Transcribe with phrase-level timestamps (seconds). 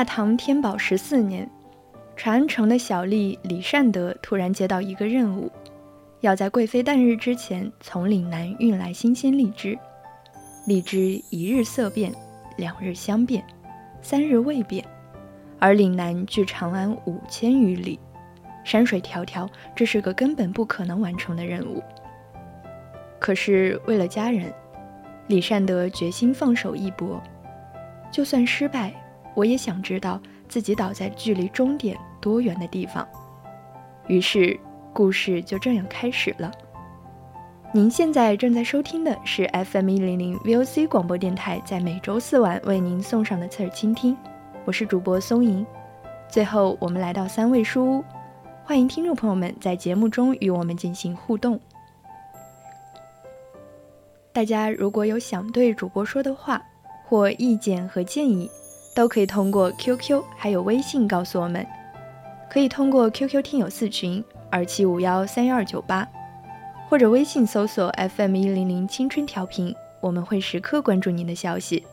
[0.00, 1.46] 大唐天宝十四年，
[2.16, 5.52] 长安城的小吏李善德突然接到一个任务，
[6.22, 9.78] 要在贵妃诞日之前从岭南运来新鲜荔枝。
[10.66, 12.10] 荔枝一日色变，
[12.56, 13.44] 两日香变，
[14.00, 14.82] 三日味变，
[15.58, 18.00] 而岭南距长安五千余里，
[18.64, 21.82] 山水迢迢，这是个根本不可能完成的任务。
[23.18, 24.50] 可是为了家人，
[25.26, 27.22] 李善德决心放手一搏，
[28.10, 28.94] 就算失败。
[29.34, 33.06] 我也想知道自己倒在距离终点多远的地方，
[34.06, 34.58] 于是
[34.92, 36.50] 故事就这样开始了。
[37.72, 44.16] 您现在正在收听的是 FM 一零零 VOC 广播电台，在每周四晚为您送上的侧耳倾听，
[44.64, 45.64] 我是主播松莹。
[46.28, 48.04] 最后，我们来到三味书屋，
[48.64, 51.60] 欢迎听众朋友们在节目中与我们进行互动。
[54.32, 56.60] 大家如果有想对主播说的话
[57.04, 58.50] 或意见和建议，
[58.94, 61.66] 都可以通过 QQ 还有微信告诉我们，
[62.50, 66.06] 可以通过 QQ 听友四群二七五幺三幺二九八，
[66.88, 71.84] 或者微信搜索 FM 一零零青春调频，我们会时刻关注您的消息。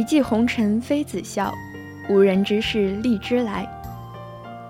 [0.00, 1.54] 一骑红尘妃子笑，
[2.08, 3.68] 无人知是荔枝来。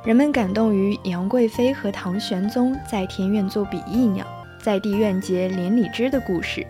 [0.04, 4.26] 人们感动于杨贵妃和唐玄宗在天愿做比翼鸟，
[4.60, 6.66] 在地愿结连理枝的故事，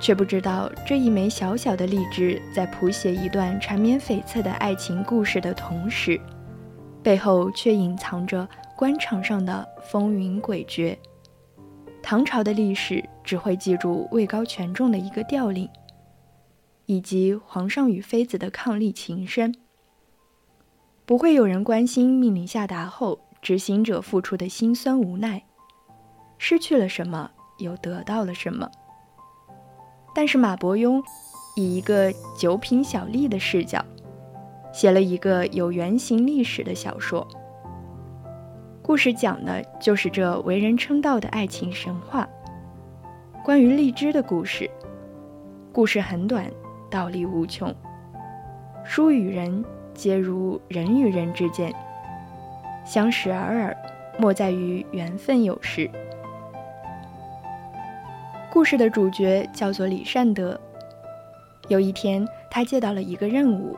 [0.00, 6.20] 却不知道这一枚小小的荔枝，在谱写一段缠绵悱恻的爱情故事的同时，
[7.04, 10.96] 背后却隐藏着官场上的风云诡谲。
[12.02, 15.70] 唐朝的历史只会记住位高权重的一个调令。
[16.86, 19.54] 以及皇上与妃子的伉俪情深，
[21.06, 25.44] 不会有人关心命令下达后执行者付出的辛酸无奈，
[26.38, 28.70] 失去了什么又得到了什么。
[30.14, 31.02] 但是马伯庸
[31.56, 33.84] 以一个九品小吏的视角，
[34.72, 37.26] 写了一个有原型历史的小说。
[38.82, 42.28] 故事讲的就是这为人称道的爱情神话，
[43.42, 44.70] 关于荔枝的故事。
[45.72, 46.48] 故事很短。
[46.94, 47.74] 道理无穷，
[48.84, 51.74] 书与人皆如人与人之间，
[52.84, 53.76] 相识尔尔，
[54.16, 55.90] 莫在于缘分有时。
[58.48, 60.56] 故事的主角叫做李善德。
[61.66, 63.76] 有一天，他接到了一个任务，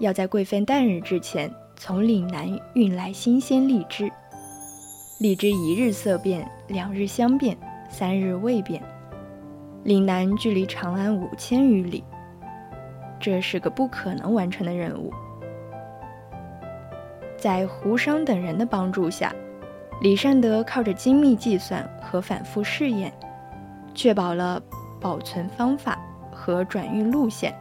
[0.00, 4.10] 要在贵妃诞日之前从岭南运来新鲜荔枝。
[5.20, 7.56] 荔枝一日色变，两日香变，
[7.88, 8.82] 三日味变。
[9.84, 12.02] 岭南距离长安五千余里。
[13.22, 15.12] 这是个不可能完成的任务。
[17.36, 19.32] 在胡商等人的帮助下，
[20.00, 23.12] 李善德靠着精密计算和反复试验，
[23.94, 24.60] 确保了
[25.00, 25.96] 保存方法
[26.32, 27.54] 和转运路线，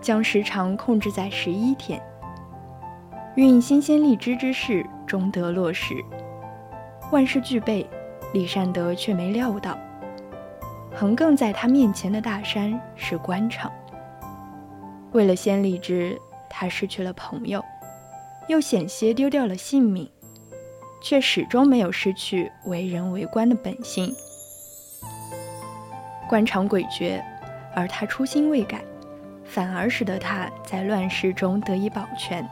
[0.00, 2.02] 将时长控制在十一天。
[3.34, 5.94] 运新鲜荔枝之事终得落实，
[7.10, 7.86] 万事俱备，
[8.32, 9.78] 李善德却没料到，
[10.94, 13.70] 横亘在他面前的大山是官场。
[15.12, 16.18] 为了先立之，
[16.48, 17.62] 他失去了朋友，
[18.48, 20.10] 又险些丢掉了性命，
[21.02, 24.14] 却始终没有失去为人为官的本性。
[26.28, 27.22] 官场诡谲，
[27.74, 28.82] 而他初心未改，
[29.44, 32.48] 反而使得他在乱世中得以保全。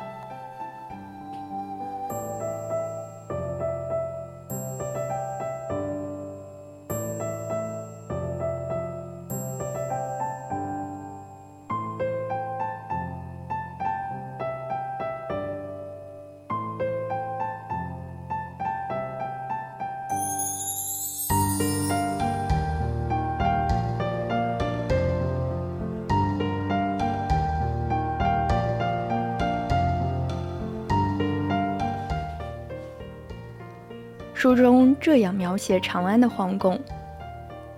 [34.40, 36.80] 书中这样描写长安的皇宫：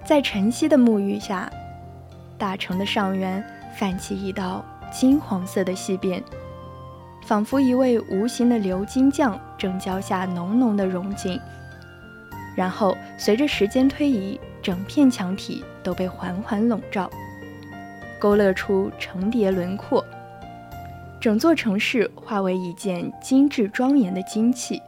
[0.05, 1.50] 在晨曦的沐浴下，
[2.38, 3.44] 大城的上缘
[3.75, 6.23] 泛起一道金黄色的细边，
[7.25, 11.37] 仿佛一位无形的鎏金匠正浇下浓浓的溶金。
[12.55, 17.11] 然后随着时间推移，整片墙体都被缓缓笼罩，
[18.20, 20.05] 勾勒出层叠轮廓，
[21.20, 24.81] 整座城市化为一件精致庄严的金器。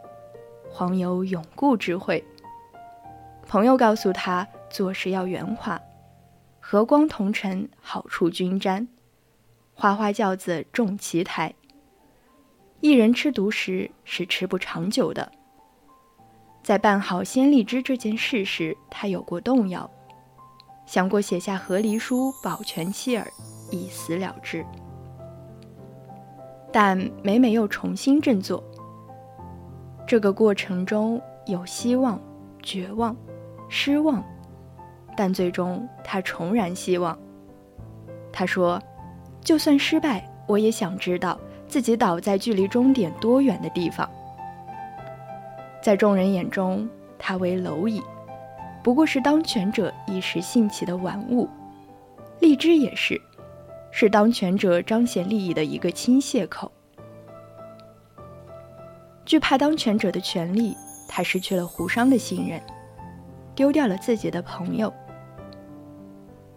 [0.77, 2.25] 黄有永固智慧。
[3.47, 5.81] 朋友告诉他，做事要圆滑，
[6.59, 8.89] 和光同尘，好处均沾。
[9.73, 11.55] 花花轿子重奇台，
[12.81, 15.31] 一人吃独食是吃不长久的。
[16.61, 19.89] 在办好先荔枝这件事时，他有过动摇，
[20.87, 23.25] 想过写下和离书保全妻儿，
[23.71, 24.67] 一死了之，
[26.73, 28.61] 但每每又重新振作。
[30.07, 32.21] 这个过程中有希望、
[32.63, 33.17] 绝望、
[33.69, 34.23] 失望，
[35.17, 37.19] 但最终他重燃希望。
[38.33, 38.81] 他说
[39.43, 44.09] ：“就算失败，我也想知道自己倒在距离终点多远的地方。”
[45.81, 48.03] 在众人眼中，他为蝼蚁，
[48.83, 51.49] 不过是当权者一时兴起的玩物；
[52.41, 53.21] 荔枝也是，
[53.91, 56.71] 是当权者彰显利益的一个倾泻口。
[59.25, 60.77] 惧怕当权者的权力，
[61.09, 62.61] 他失去了胡商的信任，
[63.55, 64.93] 丢掉了自己的朋友。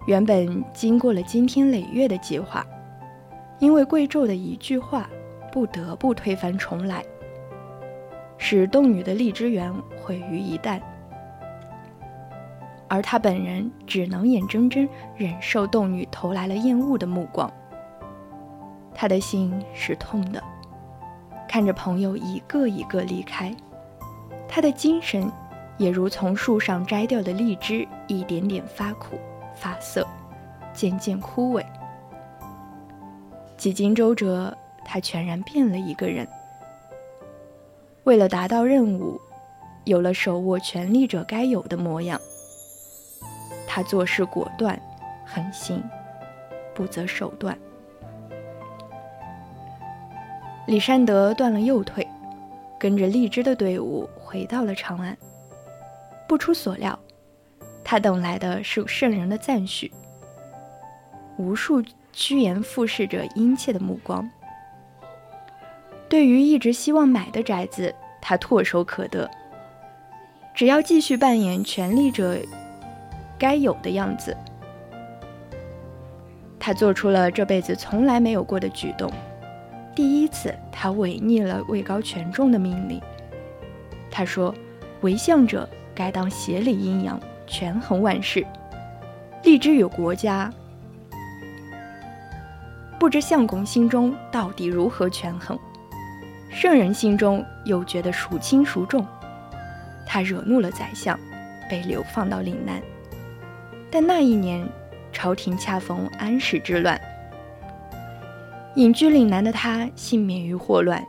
[0.05, 2.65] 原本经过了惊天累月的计划，
[3.59, 5.09] 因为贵胄的一句话，
[5.51, 7.03] 不得不推翻重来，
[8.37, 10.81] 使洞女的荔枝园毁于一旦。
[12.89, 14.87] 而他本人只能眼睁睁
[15.17, 17.51] 忍受洞女投来了厌恶的目光。
[18.93, 20.41] 他的心是痛的。
[21.47, 23.55] 看着朋友一个一个离开，
[24.47, 25.31] 他的精神
[25.77, 29.17] 也如从树上摘掉的荔枝，一点点发苦、
[29.55, 30.05] 发涩，
[30.73, 31.65] 渐渐枯萎。
[33.55, 34.55] 几经周折，
[34.85, 36.27] 他全然变了一个人。
[38.03, 39.19] 为了达到任务，
[39.85, 42.19] 有了手握权力者该有的模样。
[43.67, 44.79] 他做事果断、
[45.25, 45.83] 狠心，
[46.73, 47.57] 不择手段。
[50.67, 52.05] 李善德断了右腿，
[52.77, 55.17] 跟着荔枝的队伍回到了长安。
[56.27, 56.99] 不出所料，
[57.85, 59.89] 他等来的是圣人的赞许，
[61.37, 61.81] 无数
[62.11, 64.29] 趋炎附势者殷切的目光。
[66.09, 69.29] 对于一直希望买的宅子，他唾手可得，
[70.53, 72.37] 只要继续扮演权力者
[73.39, 74.35] 该有的样子。
[76.59, 79.09] 他做出了这辈子从来没有过的举动。
[79.97, 83.01] 第一次，他违逆了位高权重的命令。
[84.11, 84.53] 他说
[85.01, 88.45] ：“为相者该当协理阴阳，权衡万事。
[89.43, 90.53] 立之于国家，
[92.99, 95.57] 不知相公心中到底如何权衡？
[96.51, 99.03] 圣人心中又觉得孰轻孰重？
[100.05, 101.19] 他惹怒了宰相，
[101.67, 102.79] 被流放到岭南。
[103.89, 104.63] 但那一年，
[105.11, 107.01] 朝廷恰逢安史之乱。”
[108.77, 111.03] 隐居岭南的他幸免于祸乱，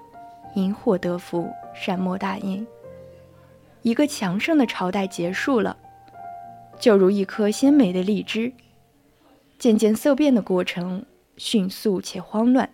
[0.55, 2.67] 因祸得福，善莫大焉。
[3.83, 5.77] 一个强盛的朝代结束了，
[6.81, 8.51] 就如一颗鲜美的荔枝，
[9.59, 11.05] 渐渐色变的过程
[11.37, 12.71] 迅速且慌乱，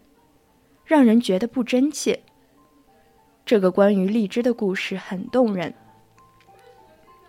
[0.85, 2.21] 让人觉得不真切。
[3.45, 5.75] 这个关于荔枝的故事很动人。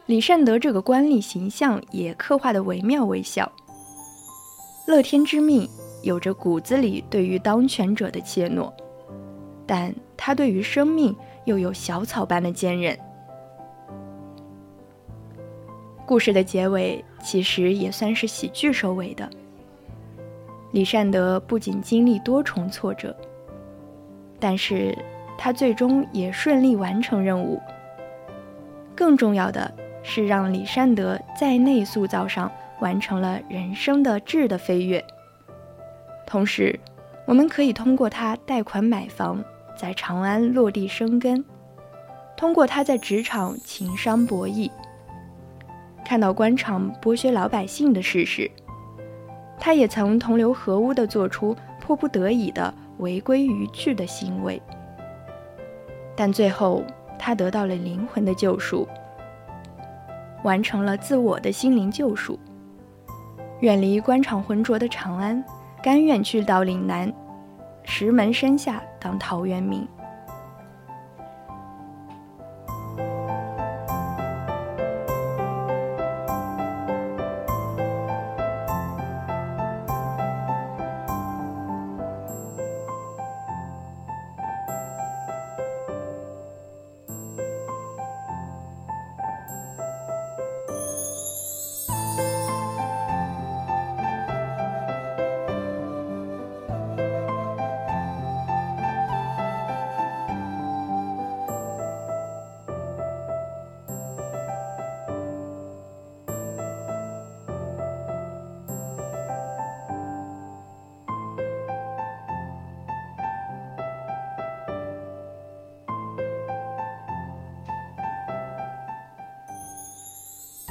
[0.05, 3.51] 李善德这个官吏形象也刻画的惟妙惟肖，
[4.85, 5.67] 乐天之命。
[6.05, 8.71] 有着骨子里对于当权者的怯懦，
[9.65, 12.95] 但他对于生命又有小草般的坚韧。
[16.05, 19.27] 故事的结尾其实也算是喜剧收尾的。
[20.73, 23.15] 李善德不仅经历多重挫折，
[24.39, 24.95] 但是
[25.39, 27.59] 他最终也顺利完成任务。
[28.95, 35.03] 更重要的是，让李善德在内塑造上完成了人生的质的飞跃。
[36.25, 36.79] 同时，
[37.25, 39.43] 我们可以通过他贷款买房，
[39.77, 41.43] 在长安落地生根；
[42.35, 44.69] 通过他在职场情商博弈，
[46.03, 48.49] 看到官场剥削老百姓的事实。
[49.59, 54.61] 他也曾同流合污地做出迫不得已的违规逾矩的行为，
[56.15, 56.83] 但最后
[57.17, 58.87] 他得到了灵魂的救赎，
[60.43, 62.37] 完成了自我的心灵救赎，
[63.61, 65.43] 远离官场浑浊的长安。
[65.85, 67.13] 甘愿去到岭南，
[67.83, 69.87] 石门山下当陶渊明。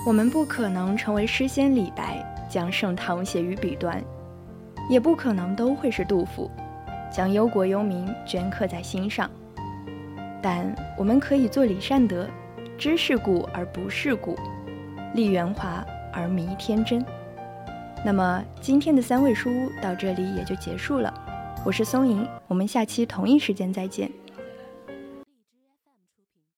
[0.07, 3.97] 我们不可能成为诗仙李白，将盛唐写于笔端；
[4.91, 6.51] 也不可能都会是杜甫，
[7.11, 9.31] 将忧国忧民镌刻在心上。
[10.43, 12.29] 但我们可以做李善德，
[12.77, 14.37] 知世故而不世故，
[15.15, 15.83] 立圆滑
[16.13, 17.03] 而迷天真。
[18.05, 21.13] 那么今天的三味书屋到这里也就结束了。
[21.65, 24.11] 我是松莹，我们下期同一时间再见。